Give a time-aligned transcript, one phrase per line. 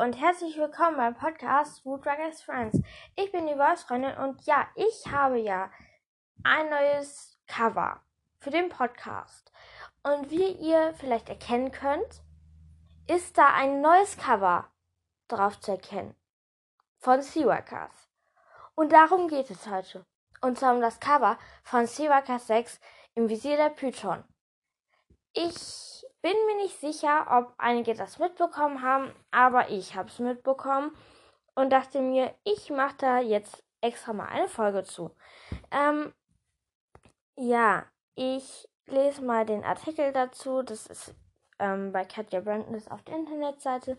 [0.00, 2.80] und herzlich willkommen beim Podcast Food Dragons Friends.
[3.16, 5.70] Ich bin die Wolfsfreundin und ja, ich habe ja
[6.42, 8.00] ein neues Cover
[8.38, 9.52] für den Podcast.
[10.02, 12.22] Und wie ihr vielleicht erkennen könnt,
[13.08, 14.70] ist da ein neues Cover
[15.28, 16.14] drauf zu erkennen
[16.96, 18.08] von Seaworkers.
[18.74, 20.06] Und darum geht es heute.
[20.40, 22.80] Und zwar um das Cover von Seaworkers 6
[23.16, 24.24] im Visier der Python.
[25.34, 30.94] Ich bin mir nicht sicher, ob einige das mitbekommen haben, aber ich habe es mitbekommen
[31.54, 35.10] und dachte mir, ich mache da jetzt extra mal eine Folge zu.
[35.70, 36.12] Ähm,
[37.36, 40.62] ja, ich lese mal den Artikel dazu.
[40.62, 41.14] Das ist
[41.58, 43.96] ähm, bei Katja Brandness auf der Internetseite.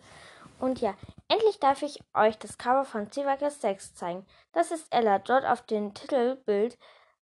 [0.59, 0.95] Und ja,
[1.27, 4.25] endlich darf ich euch das Cover von Zivakis 6 zeigen.
[4.51, 6.77] Das ist Ella dort auf dem Titelbild,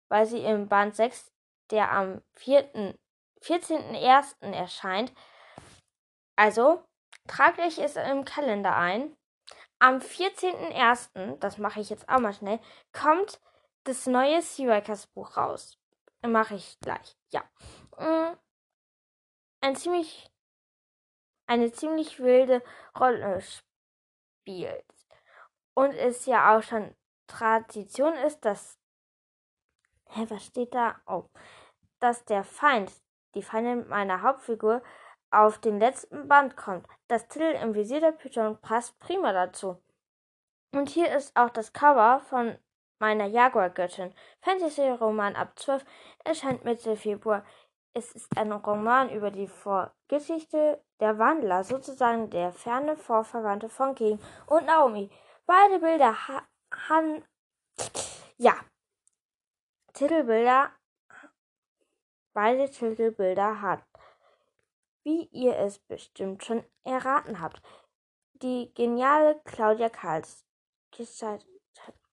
[0.09, 1.31] weil sie im Band 6,
[1.69, 2.95] der am 4.
[3.41, 4.51] 14.01.
[4.53, 5.13] erscheint.
[6.35, 6.83] Also,
[7.27, 9.15] tragt euch es im Kalender ein.
[9.79, 12.59] Am 14.01., das mache ich jetzt auch mal schnell,
[12.93, 13.39] kommt
[13.83, 15.77] das neue Seawalkers Buch raus.
[16.25, 17.43] Mache ich gleich, ja.
[17.97, 18.35] Mm,
[19.61, 20.29] ein ziemlich,
[21.45, 22.63] eine ziemlich wilde
[22.99, 24.85] Rolle spielt.
[25.75, 26.95] Und es ja auch schon
[27.27, 28.79] Tradition ist, dass,
[30.09, 30.99] hä, was steht da?
[31.05, 31.29] Oh,
[31.99, 32.91] dass der Feind
[33.37, 34.81] die Feindin meiner Hauptfigur,
[35.29, 36.87] auf den letzten Band kommt.
[37.07, 39.77] Das Titel im Visier der Python passt prima dazu.
[40.73, 42.57] Und hier ist auch das Cover von
[42.99, 44.13] meiner Jaguar-Göttin.
[44.41, 45.85] Fantasy-Roman ab 12
[46.23, 47.45] erscheint Mitte Februar.
[47.93, 54.19] Es ist ein Roman über die Vorgeschichte der Wandler, sozusagen der ferne Vorverwandte von King
[54.47, 55.09] und Naomi.
[55.45, 56.41] Beide Bilder ha
[56.89, 57.23] han
[58.37, 58.53] ja
[59.93, 60.69] Titelbilder
[62.37, 63.83] beide Titelbilder hat.
[65.03, 67.63] Wie ihr es bestimmt schon erraten habt.
[68.33, 70.45] Die geniale Claudia Karls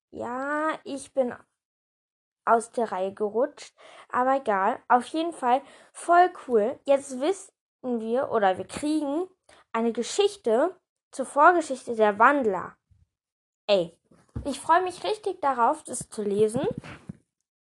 [0.09, 1.35] Ja, ich bin
[2.43, 3.75] aus der Reihe gerutscht,
[4.09, 4.81] aber egal.
[4.87, 5.61] Auf jeden Fall
[5.93, 6.79] voll cool.
[6.85, 7.51] Jetzt wissen
[7.83, 9.27] wir oder wir kriegen
[9.73, 10.75] eine Geschichte
[11.11, 12.75] zur Vorgeschichte der Wandler.
[13.67, 13.95] Ey,
[14.43, 16.67] ich freue mich richtig darauf, das zu lesen.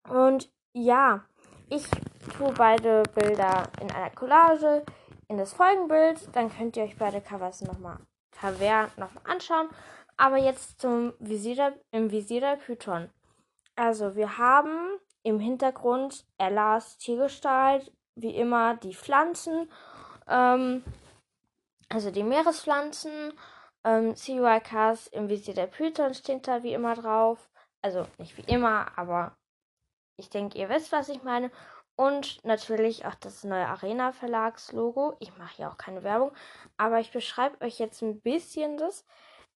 [0.08, 1.26] Und ja,
[1.70, 1.90] ich
[2.34, 4.84] tue beide Bilder in einer Collage
[5.28, 6.36] in das Folgenbild.
[6.36, 7.98] Dann könnt ihr euch beide Covers nochmal
[8.32, 9.70] Cover nochmal anschauen.
[10.18, 13.10] Aber jetzt zum Visier im Visier der Python.
[13.76, 19.72] Also wir haben im Hintergrund Ellas Tiergestalt, wie immer die Pflanzen,
[20.28, 20.84] ähm,
[21.90, 23.34] also die Meerespflanzen.
[23.86, 27.50] Ähm, CYKs im Visier der Python steht da wie immer drauf.
[27.82, 29.36] Also nicht wie immer, aber
[30.16, 31.52] ich denke, ihr wisst, was ich meine.
[31.96, 35.16] Und natürlich auch das neue Arena Verlagslogo.
[35.20, 36.32] Ich mache hier auch keine Werbung,
[36.78, 39.06] aber ich beschreibe euch jetzt ein bisschen das.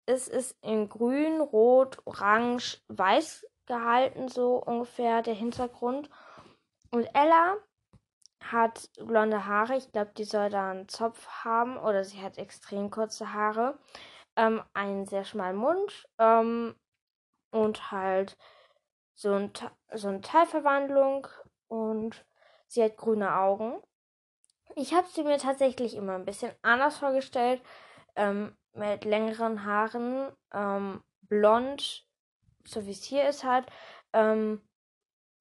[0.05, 6.11] Es ist in grün, rot, orange, weiß gehalten, so ungefähr der Hintergrund.
[6.91, 7.57] Und Ella
[8.41, 9.77] hat blonde Haare.
[9.77, 13.79] Ich glaube, die soll da einen Zopf haben oder sie hat extrem kurze Haare.
[14.37, 16.77] Ähm, einen sehr schmalen Mund ähm,
[17.51, 18.37] und halt
[19.15, 19.51] so, ein,
[19.95, 21.27] so eine Teilverwandlung
[21.69, 22.25] und
[22.67, 23.83] sie hat grüne Augen.
[24.75, 27.63] Ich habe sie mir tatsächlich immer ein bisschen anders vorgestellt,
[28.17, 32.07] ähm, mit längeren Haaren, ähm, blond,
[32.67, 33.67] so wie es hier ist halt,
[34.13, 34.61] ähm,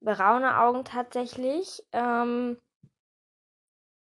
[0.01, 1.83] braune Augen tatsächlich.
[1.91, 2.61] Ähm,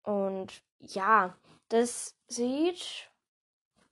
[0.04, 1.36] und ja,
[1.70, 3.10] das sieht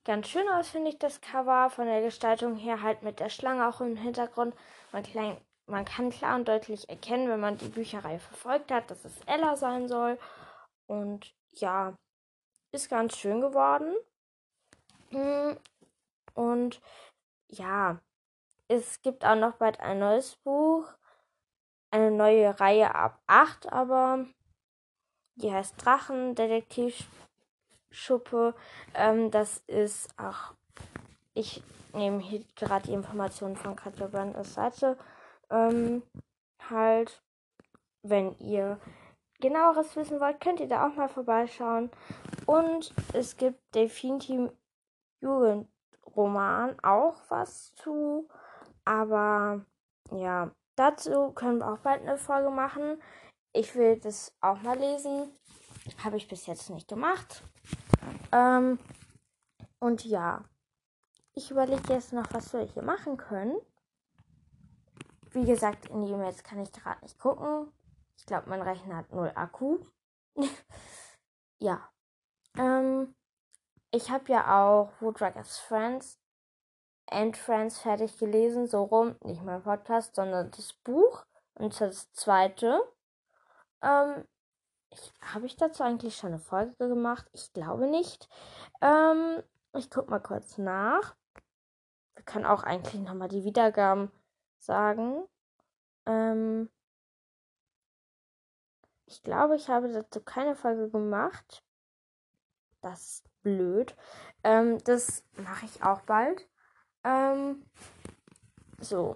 [0.05, 1.69] ganz schön aus, finde ich, das Cover.
[1.69, 4.55] Von der Gestaltung her halt mit der Schlange auch im Hintergrund.
[4.91, 5.37] Man klein,
[5.67, 9.55] man kann klar und deutlich erkennen, wenn man die Bücherei verfolgt hat, dass es Ella
[9.55, 10.19] sein soll.
[10.87, 11.95] Und ja,
[12.71, 13.95] ist ganz schön geworden.
[15.09, 15.57] Hm,
[16.33, 16.81] und
[17.47, 17.99] ja,
[18.67, 20.87] es gibt auch noch bald ein neues Buch.
[21.91, 24.25] Eine neue Reihe ab 8, aber
[25.35, 28.53] die heißt Drachen, Detektivschuppe.
[28.93, 30.53] Ähm, das ist auch.
[31.34, 31.63] Ich
[31.93, 34.97] nehme hier gerade die Informationen von Katja Brandes Seite
[35.49, 36.03] ähm,
[36.69, 37.21] halt,
[38.03, 38.79] wenn ihr
[39.39, 41.89] genaueres wissen wollt, könnt ihr da auch mal vorbeischauen.
[42.45, 44.51] Und es gibt definitiv
[45.21, 48.27] Jugendroman auch was zu.
[48.85, 49.65] Aber
[50.11, 53.01] ja, dazu können wir auch bald eine Folge machen.
[53.53, 55.31] Ich will das auch mal lesen.
[56.03, 57.43] Habe ich bis jetzt nicht gemacht.
[58.31, 58.79] Ähm,
[59.79, 60.43] und ja,
[61.33, 63.55] ich überlege jetzt noch, was wir hier machen können.
[65.35, 67.70] Wie gesagt, in die E-Mails kann ich gerade nicht gucken.
[68.16, 69.79] Ich glaube, mein Rechner hat null Akku.
[71.59, 71.90] ja.
[72.58, 73.14] Ähm,
[73.91, 76.22] ich habe ja auch Woodruggers Friends
[77.08, 82.81] and Friends fertig gelesen, so rum, nicht mein Podcast, sondern das Buch und das zweite.
[83.81, 84.26] Ähm,
[85.20, 87.29] habe ich dazu eigentlich schon eine Folge gemacht?
[87.34, 88.29] Ich glaube nicht.
[88.79, 89.43] Ähm,
[89.73, 91.17] ich guck mal kurz nach.
[92.16, 94.14] Wir können auch eigentlich nochmal die Wiedergaben
[94.66, 95.23] sagen.
[96.06, 96.70] Ähm,
[99.06, 101.64] ich glaube, ich habe dazu keine Folge gemacht.
[102.82, 103.96] Das ist blöd.
[104.44, 106.47] Ähm, das mache ich auch bald.
[107.03, 107.66] Ähm,
[108.79, 109.16] so.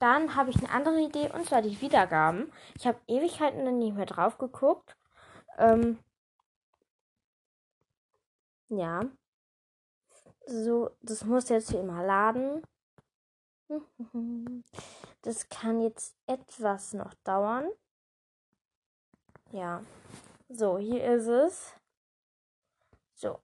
[0.00, 2.52] Dann habe ich eine andere Idee und zwar die Wiedergaben.
[2.76, 4.96] Ich habe Ewigkeiten dann nicht mehr drauf geguckt.
[5.58, 5.98] Ähm,
[8.68, 9.04] ja.
[10.46, 12.62] So, das muss jetzt wie immer laden.
[15.22, 17.66] Das kann jetzt etwas noch dauern.
[19.52, 19.82] Ja.
[20.50, 21.74] So, hier ist es.
[23.14, 23.40] So.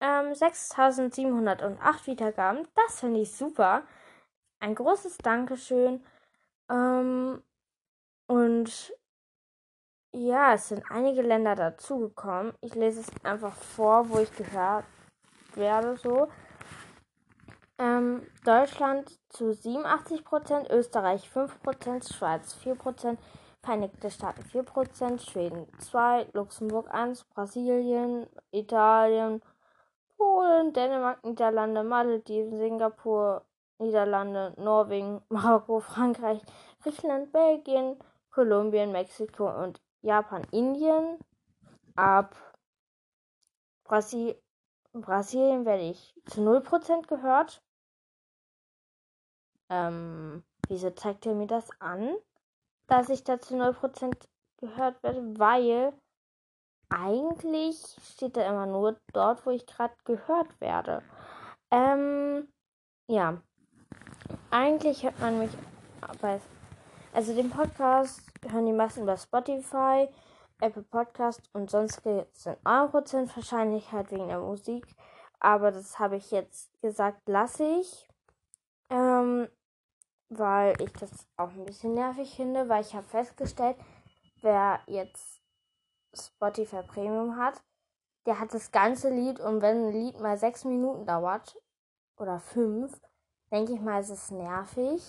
[0.00, 2.66] Ähm, 6708 Wiedergaben.
[2.74, 3.82] Das finde ich super.
[4.60, 6.02] Ein großes Dankeschön.
[6.70, 7.42] Ähm,
[8.26, 8.94] und
[10.12, 12.54] ja, es sind einige Länder dazugekommen.
[12.62, 14.86] Ich lese es einfach vor, wo ich gehört
[15.54, 16.28] werde, so.
[17.78, 23.16] Ähm, Deutschland zu 87%, Österreich 5%, Schweiz 4%,
[23.62, 29.40] Vereinigte Staaten 4%, Schweden 2%, Luxemburg 1%, Brasilien, Italien,
[30.16, 33.44] Polen, Dänemark, Niederlande, Malediven, Singapur,
[33.78, 36.42] Niederlande, Norwegen, Marokko, Frankreich,
[36.82, 37.96] Griechenland, Belgien,
[38.32, 41.18] Kolumbien, Mexiko und Japan, Indien.
[41.94, 42.34] Ab
[43.84, 44.36] Brasil
[44.92, 47.62] Brasilien werde ich zu 0% gehört.
[49.70, 52.16] Ähm, wieso zeigt ihr mir das an,
[52.86, 54.12] dass ich da zu 0%
[54.58, 55.38] gehört werde?
[55.38, 55.92] Weil
[56.88, 61.02] eigentlich steht da immer nur dort, wo ich gerade gehört werde.
[61.70, 62.48] Ähm,
[63.06, 63.42] ja.
[64.50, 65.50] Eigentlich hört man mich
[66.20, 66.40] bei,
[67.12, 70.08] also den Podcast hören die meisten über Spotify,
[70.60, 74.86] Apple Podcast und sonst sind 1% Wahrscheinlichkeit wegen der Musik.
[75.40, 78.08] Aber das habe ich jetzt gesagt, lasse ich.
[78.90, 79.48] Ähm,
[80.28, 83.76] weil ich das auch ein bisschen nervig finde, weil ich habe festgestellt,
[84.42, 85.40] wer jetzt
[86.14, 87.62] Spotify Premium hat,
[88.26, 91.56] der hat das ganze Lied und wenn ein Lied mal sechs Minuten dauert
[92.18, 93.00] oder fünf,
[93.50, 95.06] denke ich mal, ist es nervig.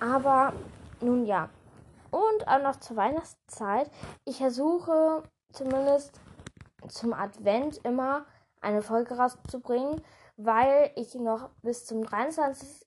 [0.00, 0.52] Aber
[1.00, 1.48] nun ja.
[2.10, 3.90] Und auch noch zur Weihnachtszeit.
[4.24, 6.20] Ich versuche zumindest
[6.88, 8.24] zum Advent immer
[8.60, 10.00] eine Folge rauszubringen,
[10.36, 12.86] weil ich noch bis zum 23.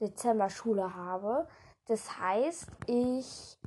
[0.00, 1.46] Dezember Schule habe.
[1.86, 3.58] Das heißt, ich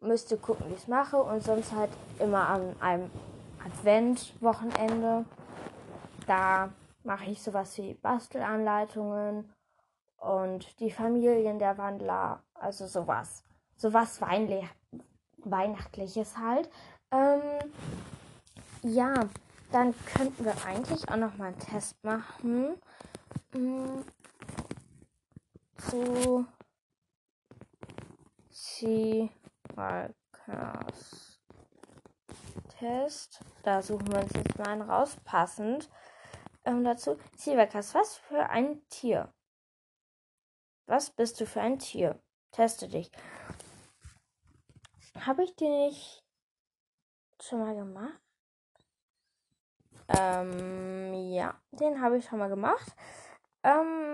[0.00, 3.10] müsste gucken, wie ich es mache und sonst halt immer an einem
[3.64, 5.24] Adventwochenende.
[6.26, 6.70] Da
[7.04, 9.52] mache ich sowas wie Bastelanleitungen
[10.18, 13.44] und die Familien der Wandler, also sowas.
[13.76, 14.20] Sowas
[15.44, 16.68] Weihnachtliches halt.
[17.10, 17.40] Ähm,
[18.82, 19.14] ja,
[19.72, 22.74] dann könnten wir eigentlich auch noch mal einen Test machen.
[23.52, 24.04] Hm,
[25.78, 26.46] zu
[28.50, 30.14] Seaworkers
[32.78, 33.40] Test.
[33.62, 35.90] Da suchen wir uns jetzt mal einen raus, passend.
[36.64, 39.32] Ähm, dazu, Seaworkers, was für ein Tier?
[40.86, 42.20] Was bist du für ein Tier?
[42.52, 43.10] Teste dich.
[45.20, 46.24] Habe ich den nicht
[47.40, 48.20] schon mal gemacht?
[50.08, 52.94] Ähm, ja, den habe ich schon mal gemacht.
[53.62, 54.07] Ähm,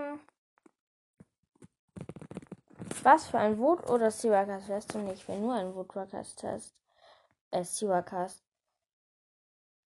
[3.02, 5.22] was für ein Wood- oder Siwakast wärst du nicht?
[5.22, 6.74] Ich will nur ein Woodruckers-Test.
[7.50, 8.42] Äh, Siwakast.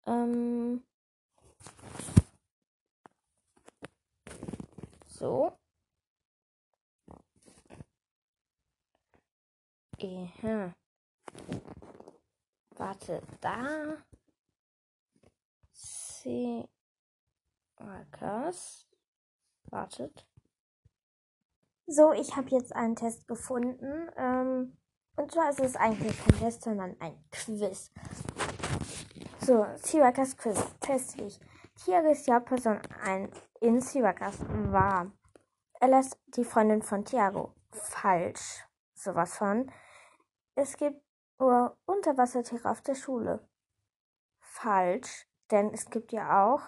[0.07, 0.85] Ähm.
[5.07, 5.53] So.
[9.99, 10.75] Ehe.
[12.77, 13.97] Warte, da.
[17.79, 18.89] Siwakast.
[19.71, 20.27] Wartet.
[21.91, 24.11] So, ich habe jetzt einen Test gefunden.
[24.19, 24.77] Ähm,
[25.17, 27.91] und zwar ist es eigentlich kein Test, sondern ein Quiz.
[29.41, 30.63] So, Sirakas Quiz.
[30.81, 31.41] Test ich.
[31.77, 34.39] Tiago ist ja Person 1 in Sirakas
[34.71, 35.11] war.
[35.81, 37.55] Ist die Freundin von Tiago.
[37.73, 38.67] Falsch.
[38.93, 39.73] Sowas von.
[40.57, 41.01] Es gibt
[41.39, 43.49] nur Unterwassertiere auf der Schule.
[44.41, 45.27] Falsch.
[45.51, 46.61] Denn es gibt ja auch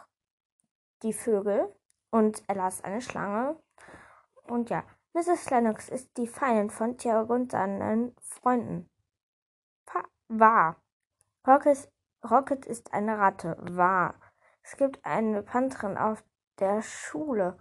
[1.02, 1.76] die Vögel.
[2.10, 3.62] Und Ella ist eine Schlange.
[4.44, 5.50] Und ja, Mrs.
[5.50, 8.88] Lennox ist die Feindin von Tiago und seinen Freunden.
[9.84, 10.80] Pa wahr.
[11.44, 11.90] Rocket,
[12.22, 13.56] Rocket ist eine Ratte.
[13.60, 14.14] Wahr.
[14.62, 16.22] Es gibt eine Pantherin auf
[16.60, 17.58] der Schule.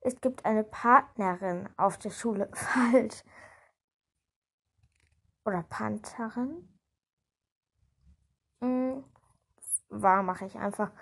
[0.00, 2.50] Es gibt eine Partnerin auf der Schule.
[2.54, 3.24] Falsch.
[5.44, 6.68] Oder Pantherin?
[8.60, 9.04] Hm,
[9.88, 10.92] wahr mache ich einfach.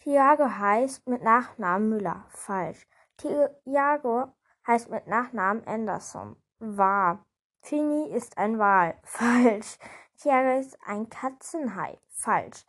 [0.00, 2.24] Thiago heißt mit Nachnamen Müller.
[2.30, 2.86] Falsch.
[3.18, 4.32] Thiago
[4.66, 6.42] heißt mit Nachnamen Anderson.
[6.58, 7.26] Wahr.
[7.60, 8.98] Fini ist ein Wal.
[9.04, 9.78] Falsch.
[10.16, 11.98] Thiago ist ein Katzenhai.
[12.08, 12.64] Falsch.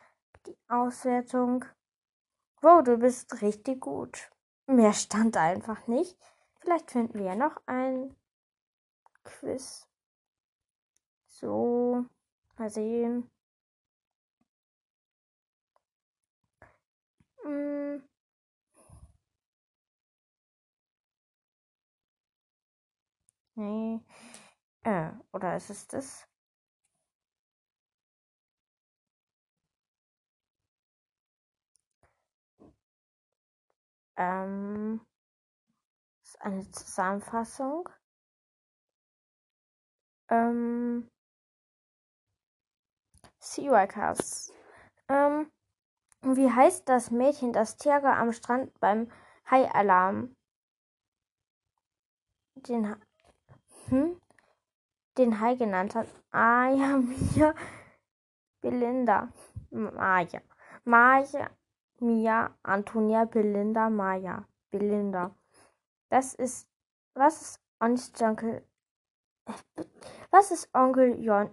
[0.45, 1.63] Die Auswertung.
[2.61, 4.29] Wow, du bist richtig gut.
[4.67, 6.17] Mehr stand einfach nicht.
[6.59, 8.13] Vielleicht finden wir noch ein
[9.23, 9.87] Quiz.
[11.27, 12.05] So,
[12.57, 13.31] mal sehen.
[17.51, 18.01] Hm.
[23.55, 24.01] Nee.
[24.83, 26.27] Äh, oder ist es das?
[34.15, 35.01] Ähm,
[36.23, 37.89] ist eine Zusammenfassung.
[40.29, 41.07] Ähm,
[43.39, 44.53] Seawalkers.
[45.09, 45.51] Ähm,
[46.23, 49.11] wie heißt das Mädchen, das Tiger am Strand beim
[49.49, 50.35] Hai-Alarm
[52.55, 52.95] den,
[53.89, 54.21] hm,
[55.17, 56.07] den Hai genannt hat?
[56.31, 56.97] Ah ja,
[57.35, 57.55] Mia,
[58.61, 59.31] Belinda,
[59.71, 60.41] Maya,
[60.83, 61.49] Maya,
[61.99, 65.35] Mia, Antonia, Belinda, Maya, Belinda.
[66.09, 66.67] Das ist,
[67.15, 68.63] was ist Onkel,
[70.29, 71.49] was ist Onkel Jon,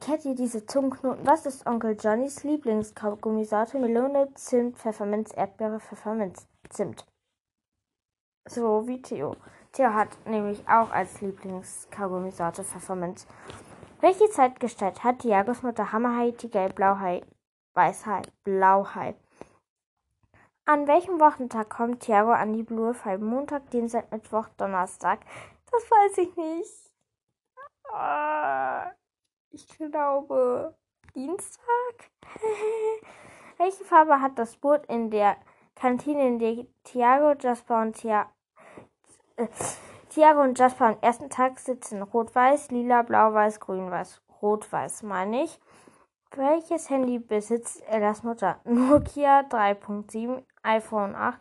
[0.00, 1.26] Kennt ihr diese Zungenknoten?
[1.26, 3.78] Was ist Onkel Johnnys Lieblingskaugummisorte?
[3.78, 7.06] Melone, Zimt, Pfefferminz, Erdbeere, Pfefferminz, Zimt.
[8.48, 9.36] So wie Theo.
[9.72, 13.26] Theo hat nämlich auch als Lieblingskaugummisorte Pfefferminz.
[14.00, 17.22] Welche Zeitgestalt hat Diagos Mutter Hammerhai, Tiger, Blauhai,
[17.74, 19.14] Weißhai, Blauhai?
[20.64, 23.20] An welchem Wochentag kommt Thiago an die Blue Five?
[23.20, 25.20] Montag, Dienstag, Mittwoch, Donnerstag?
[25.70, 26.92] Das weiß ich nicht.
[27.92, 28.92] Ah.
[29.52, 30.76] Ich glaube
[31.14, 32.10] Dienstag.
[33.58, 35.36] Welche Farbe hat das Boot in der
[35.74, 38.30] Kantine, in der Thiago, Jasper und Thia
[39.36, 39.48] äh,
[40.10, 42.02] Thiago und Jasper am ersten Tag sitzen?
[42.02, 44.22] Rot-Weiß, Lila, Blau-Weiß, Grün-Weiß.
[44.40, 45.60] Rot-Weiß meine ich.
[46.36, 48.60] Welches Handy besitzt Ellas Mutter?
[48.64, 51.40] Nokia 3.7, iPhone 8,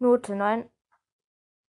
[0.00, 0.68] Note 9,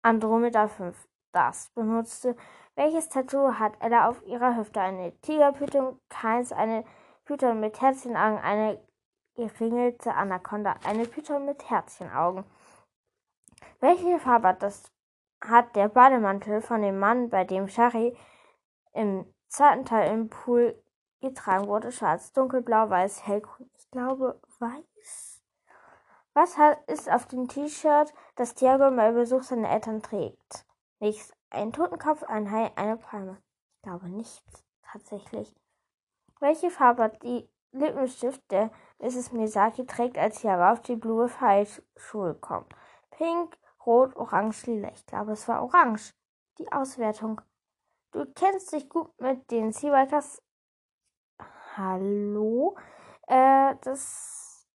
[0.03, 0.95] Andromeda 5.
[1.31, 2.35] Das benutzte
[2.75, 4.81] welches Tattoo hat Ella auf ihrer Hüfte?
[4.81, 6.83] Eine Tigerpython, keins, eine
[7.25, 8.79] Python mit Herzchenaugen, eine
[9.35, 12.45] geringelte Anaconda, eine Python mit Herzchenaugen.
[13.79, 14.83] Welche Farbe hat, das,
[15.43, 18.15] hat der Bademantel von dem Mann, bei dem Shari
[18.93, 20.81] im zweiten Teil im Pool
[21.21, 21.91] getragen wurde?
[21.91, 23.69] Schwarz, dunkelblau, weiß, hellgrün.
[23.77, 25.41] Ich glaube weiß.
[26.33, 30.65] Was hat, ist auf dem T-Shirt, das Thiago bei Besuch seiner Eltern trägt?
[30.99, 31.31] Nichts.
[31.53, 33.37] Ein Totenkopf, ein Hai, eine Palme.
[33.75, 35.55] Ich glaube nichts, tatsächlich.
[36.39, 39.31] Welche Farbe hat die Lippenstift, der Mrs.
[39.33, 42.73] Misaki trägt, als sie auf die Blue High Schule kommt?
[43.11, 43.55] Pink,
[43.85, 44.89] Rot, Orange, Lila.
[44.93, 46.15] Ich glaube, es war Orange.
[46.57, 47.39] Die Auswertung.
[48.11, 50.41] Du kennst dich gut mit den Seawalkers.
[51.77, 52.75] Hallo?
[53.27, 54.67] Äh, das.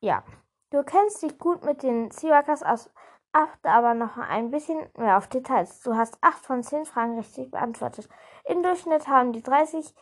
[0.00, 0.22] Ja.
[0.70, 2.90] Du kennst dich gut mit den Seawalkers aus
[3.32, 5.80] Achte aber noch ein bisschen mehr auf Details.
[5.80, 8.08] Du hast acht von zehn Fragen richtig beantwortet.
[8.44, 9.94] Im Durchschnitt haben die 30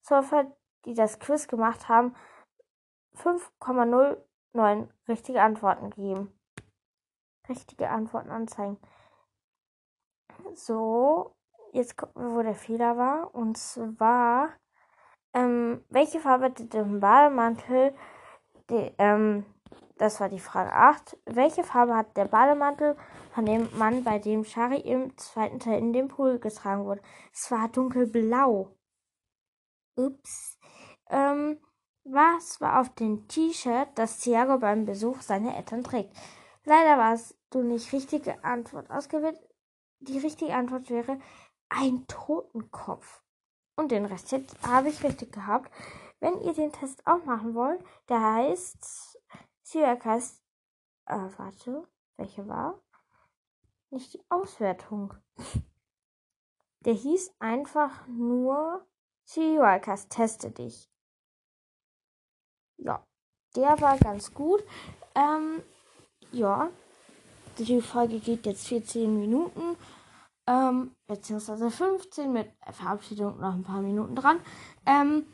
[0.00, 0.50] Surfer,
[0.86, 2.16] die das Quiz gemacht haben,
[3.16, 6.32] 5,09 richtige Antworten gegeben.
[7.48, 8.78] Richtige Antworten anzeigen.
[10.54, 11.36] So,
[11.72, 13.34] jetzt gucken wir, wo der Fehler war.
[13.34, 14.50] Und zwar,
[15.34, 17.94] ähm, welche Farbe hat der Bademantel,
[18.70, 19.44] ähm,
[20.00, 21.18] das war die Frage 8.
[21.26, 22.96] Welche Farbe hat der Bademantel
[23.34, 27.02] von dem Mann, bei dem Shari im zweiten Teil in den Pool getragen wurde?
[27.34, 28.74] Es war dunkelblau.
[29.96, 30.58] Ups.
[31.10, 31.60] Ähm,
[32.04, 36.16] was war auf dem T-Shirt, das Thiago beim Besuch seiner Eltern trägt?
[36.64, 39.38] Leider warst du nicht richtige Antwort ausgewählt.
[39.98, 41.18] Die richtige Antwort wäre
[41.68, 43.22] ein Totenkopf.
[43.76, 44.34] Und den Rest
[44.66, 45.70] habe ich richtig gehabt.
[46.20, 49.09] Wenn ihr den Test auch machen wollt, der heißt
[49.70, 50.40] Syracuse,
[51.06, 51.86] äh, warte,
[52.16, 52.82] welche war?
[53.90, 55.14] Nicht die Auswertung.
[56.84, 58.84] Der hieß einfach nur
[59.22, 60.90] Syracuse, teste dich.
[62.78, 63.06] Ja,
[63.54, 64.64] der war ganz gut.
[65.14, 65.62] Ähm,
[66.32, 66.70] ja,
[67.58, 69.76] die Folge geht jetzt 14 Minuten.
[70.46, 74.40] ähm, beziehungsweise 15 mit Verabschiedung noch ein paar Minuten dran.
[74.86, 75.26] Ähm,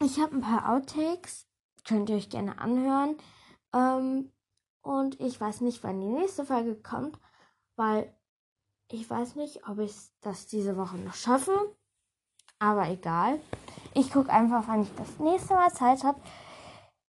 [0.00, 1.46] ich habe ein paar Outtakes,
[1.86, 3.18] könnt ihr euch gerne anhören.
[3.72, 4.32] Ähm,
[4.82, 7.18] und ich weiß nicht, wann die nächste Folge kommt,
[7.76, 8.14] weil
[8.90, 11.76] ich weiß nicht, ob ich das diese Woche noch schaffe.
[12.58, 13.40] Aber egal.
[13.94, 16.20] Ich gucke einfach, wann ich das nächste Mal Zeit habe.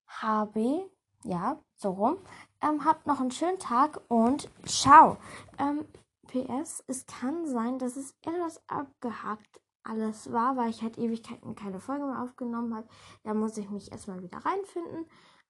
[0.08, 0.90] Habe,
[1.24, 2.18] ja, so rum.
[2.62, 5.18] Ähm, habt noch einen schönen Tag und ciao.
[5.58, 5.86] Ähm,
[6.28, 11.80] PS, es kann sein, dass es etwas abgehakt alles war, weil ich halt Ewigkeiten keine
[11.80, 12.88] Folge mehr aufgenommen habe.
[13.24, 15.06] Da muss ich mich erstmal wieder reinfinden.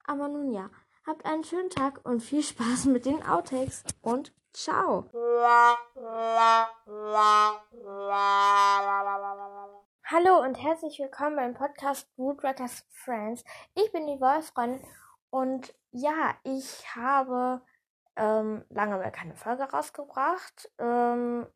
[0.06, 0.70] Aber nun ja,
[1.10, 5.10] habt einen schönen Tag und viel Spaß mit den Outtakes und ciao.
[10.04, 13.44] Hallo und herzlich willkommen beim Podcast Woodwreckers Friends.
[13.74, 14.86] Ich bin die Wolfreundin
[15.32, 17.64] und ja, ich habe
[18.16, 20.70] ähm, lange mehr keine Folge rausgebracht.
[20.78, 21.48] Ähm,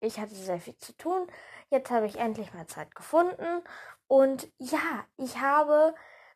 [0.00, 1.26] ich hatte sehr viel zu tun.
[1.70, 3.62] Jetzt habe ich endlich mal Zeit gefunden.
[4.06, 5.94] Und ja, ich habe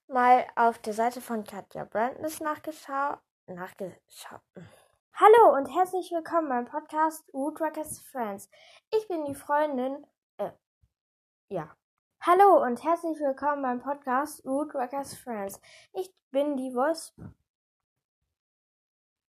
[0.08, 3.18] mal auf der Seite von Katja Brandness nachgeschaut.
[3.46, 4.40] nachgeschaut.
[5.14, 8.48] Hallo und herzlich willkommen beim Podcast Woodruckers Friends.
[8.94, 10.06] Ich bin die Freundin.
[10.38, 10.50] Äh,
[11.48, 11.76] ja.
[12.20, 15.60] Hallo und herzlich willkommen beim Podcast Woodruckers Friends.
[15.92, 17.14] Ich bin die Voice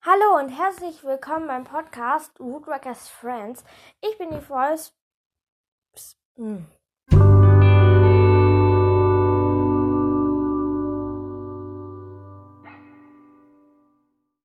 [0.06, 3.64] Hallo und herzlich willkommen beim Podcast Woodworkers Friends.
[4.02, 4.96] Ich bin die Voice.
[6.36, 6.68] Hm.